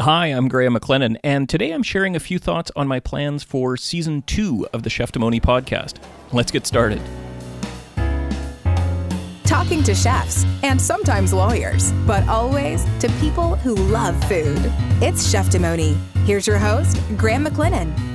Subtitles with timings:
[0.00, 3.76] Hi, I'm Graham McLennan, and today I'm sharing a few thoughts on my plans for
[3.76, 5.96] season two of the Chef Demoni podcast.
[6.32, 7.02] Let's get started.
[9.44, 14.72] Talking to chefs and sometimes lawyers, but always to people who love food.
[15.02, 15.98] It's Chef Demoni.
[16.24, 18.09] Here's your host, Graham McLennan.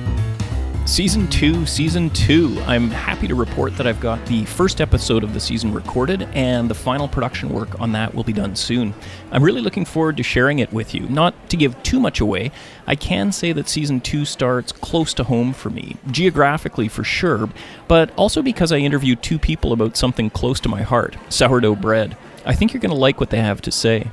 [0.86, 2.62] Season 2, Season 2.
[2.64, 6.70] I'm happy to report that I've got the first episode of the season recorded, and
[6.70, 8.94] the final production work on that will be done soon.
[9.32, 11.08] I'm really looking forward to sharing it with you.
[11.08, 12.52] Not to give too much away,
[12.86, 17.50] I can say that Season 2 starts close to home for me, geographically for sure,
[17.88, 22.16] but also because I interviewed two people about something close to my heart sourdough bread.
[22.44, 24.12] I think you're going to like what they have to say.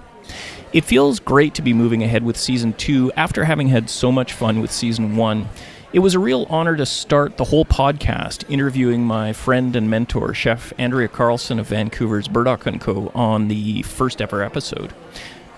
[0.74, 4.34] It feels great to be moving ahead with Season 2 after having had so much
[4.34, 5.48] fun with Season 1.
[5.94, 10.34] It was a real honor to start the whole podcast interviewing my friend and mentor,
[10.34, 13.12] Chef Andrea Carlson of Vancouver's Burdock & Co.
[13.14, 14.92] on the first ever episode.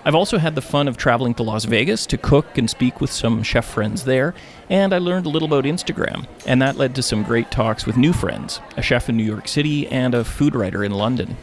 [0.04, 3.10] I've also had the fun of traveling to Las Vegas to cook and speak with
[3.10, 4.34] some chef friends there,
[4.68, 7.96] and I learned a little about Instagram, and that led to some great talks with
[7.96, 11.38] new friends, a chef in New York City and a food writer in London.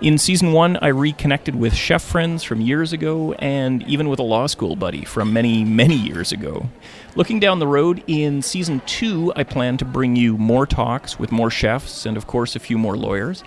[0.00, 4.24] In season one, I reconnected with chef friends from years ago and even with a
[4.24, 6.68] law school buddy from many, many years ago.
[7.14, 11.30] Looking down the road, in season two, I plan to bring you more talks with
[11.30, 13.44] more chefs and, of course, a few more lawyers.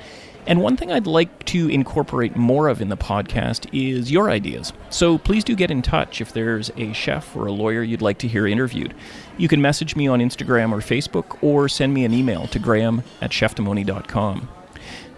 [0.47, 4.73] And one thing I'd like to incorporate more of in the podcast is your ideas.
[4.89, 8.19] So please do get in touch if there's a chef or a lawyer you'd like
[8.19, 8.93] to hear interviewed.
[9.37, 13.03] You can message me on Instagram or Facebook or send me an email to graham
[13.21, 14.47] at chefdemoni.com.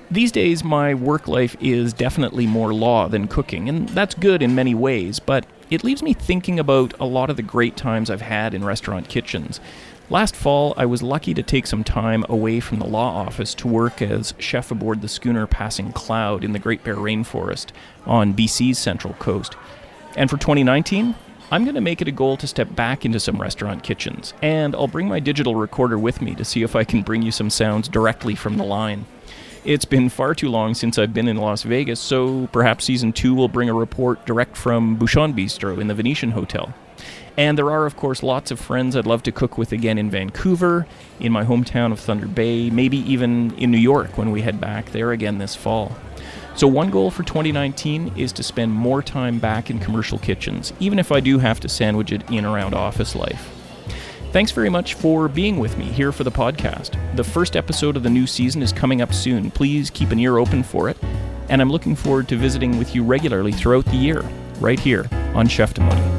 [0.09, 4.55] These days, my work life is definitely more law than cooking, and that's good in
[4.55, 8.21] many ways, but it leaves me thinking about a lot of the great times I've
[8.21, 9.59] had in restaurant kitchens.
[10.09, 13.67] Last fall, I was lucky to take some time away from the law office to
[13.67, 17.71] work as chef aboard the schooner Passing Cloud in the Great Bear Rainforest
[18.05, 19.57] on BC's Central Coast.
[20.15, 21.15] And for 2019,
[21.51, 24.73] I'm going to make it a goal to step back into some restaurant kitchens, and
[24.73, 27.49] I'll bring my digital recorder with me to see if I can bring you some
[27.49, 29.05] sounds directly from the line.
[29.67, 33.35] It's been far too long since I've been in Las Vegas, so perhaps season two
[33.35, 36.73] will bring a report direct from Bouchon Bistro in the Venetian Hotel.
[37.35, 40.09] And there are, of course, lots of friends I'd love to cook with again in
[40.09, 40.87] Vancouver,
[41.19, 44.93] in my hometown of Thunder Bay, maybe even in New York when we head back
[44.93, 45.91] there again this fall.
[46.55, 50.97] So, one goal for 2019 is to spend more time back in commercial kitchens, even
[50.97, 53.56] if I do have to sandwich it in around office life.
[54.31, 57.15] Thanks very much for being with me here for the podcast.
[57.15, 59.49] The first episode of the new season is coming up soon.
[59.49, 60.97] Please keep an ear open for it.
[61.49, 64.21] And I'm looking forward to visiting with you regularly throughout the year,
[64.59, 66.16] right here on Chef Demoni.